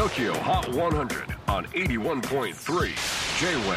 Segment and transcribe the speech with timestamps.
[0.00, 2.54] TOKYO HOT 100 on 81.3
[3.38, 3.76] J-WAVE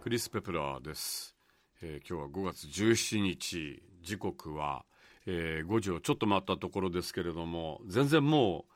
[0.00, 1.34] クリス・ペプラーです、
[1.82, 3.82] えー今日は5月17日。
[4.00, 4.84] 時刻は、
[5.26, 8.72] えー5時をちょっと回ったところですけれども全然もう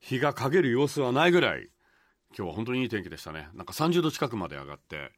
[0.00, 1.68] 日が陰る様子はないぐらい
[2.36, 3.48] 今日は本当にいい天気でしたね。
[3.54, 5.12] なんか30度近くまで上がって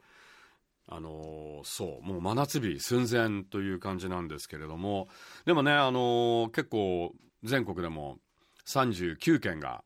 [0.86, 5.08] あのーそうもう真夏日寸前という感じなんですけれども
[5.46, 8.18] でもね、あのー結構全国でも
[8.66, 9.82] 39県が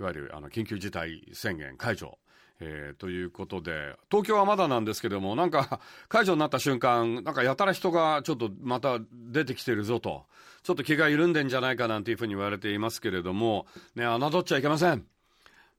[0.00, 2.18] いわゆるあの緊急事態宣言解除、
[2.60, 10.26] えーということで東京はまだなんですけどもなんか解除になった瞬間なんかやたら人がちょっとまた出てきてるぞと。
[10.64, 15.06] ちょっと気が緩んでんじゃないかなんていうふうに言われていますけれどもね侮っちゃいけません。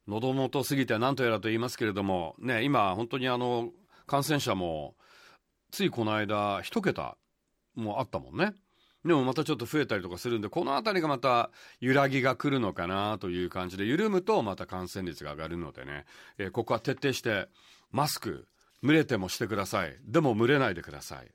[0.08, 3.70] 喉元過ぎて何とやらと言いますけれどもね今本当にあの
[4.08, 4.96] 感染者も
[5.70, 7.18] ついこの間一桁
[7.76, 8.54] もあったもんね。
[9.06, 16.06] でもまたちょっと増えたりとかするんでこの辺りがまた揺らぎが来るのかなという感じで緩むとまた感染率が上がるのでね、
[16.38, 17.48] えーここは徹底して
[17.92, 18.46] マスク
[18.84, 19.98] 蒸れてもしてください。
[20.06, 21.28] でも蒸れないでください。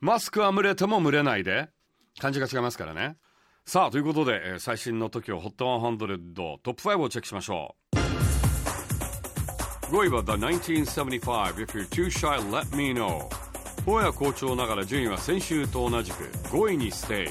[0.00, 1.68] マスクは蒸れても蒸れないで。
[2.18, 3.16] 感じが違いますからね。
[3.64, 7.98] さあということで、えー最新の TOKIOHOT100 トップ5をチェックしましょう。
[9.90, 13.47] 5位は The 1975 If You're Too Shy Let Me Know.
[13.86, 17.28] 大谷好調ながら順位は先週と同じく5位にステイ。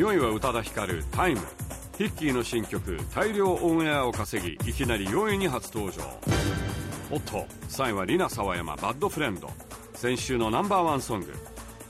[0.00, 1.40] 4位は宇多田ヒカル「タイム。
[1.98, 6.00] ヒッキーの新曲「大量オンエア」を稼ぎいきなり4位に初登場。
[7.10, 9.50] おっと3位はリナ沢山「バッドフレンド」
[9.94, 11.32] 先週のナンバーワンソング。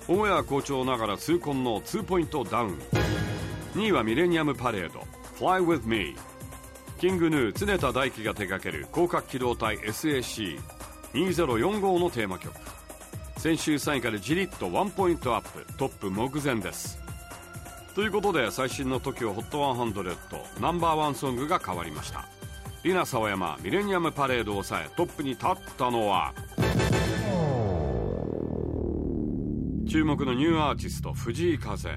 [0.08, 2.78] オンエア好調ながら痛恨の2ポイントダウン。
[3.74, 5.06] 2位はミレニアムパレード
[5.38, 6.16] 「Fly With Me」
[6.98, 12.54] キングヌー常田大輝が手掛ける広角機動隊 SAC2045 のテーマ曲。
[13.42, 17.02] 先週3位からじりっとワンポイントアップトップ目前です。
[17.92, 22.24] ということで最新の TOKIOHOT100 ナンバーワンソングが変わりました。
[22.84, 26.32] Rina Sawayama、millennium parade を抑えトップに立ったのは
[29.90, 31.90] 注目のニューアーティスト藤井風。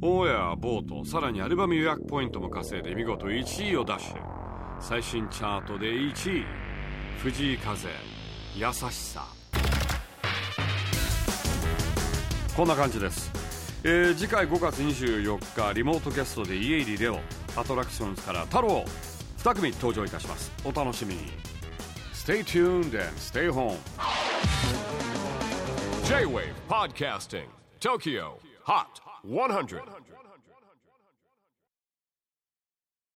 [0.00, 4.16] オンエア vote さらにアルバム予約ポイントも稼いで見事1位を奪取
[4.80, 6.44] 最新チャートで1位。
[7.20, 7.88] 藤井風
[8.54, 9.43] 優しさ。
[12.56, 13.32] こんな感じです、
[13.82, 15.38] えー次回5月24
[15.68, 17.18] 日リモートゲストで家入レオ
[17.56, 18.84] アトラクションズから太郎
[19.38, 20.52] 2組登場いたします。
[20.64, 21.20] お楽しみに。
[22.14, 23.76] Stay tuned and stay home.
[26.04, 27.44] J-WAVE PODCASTING
[27.80, 28.86] TOKYO HOT
[29.26, 29.82] 100